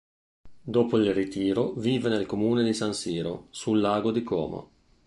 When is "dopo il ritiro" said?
0.63-1.73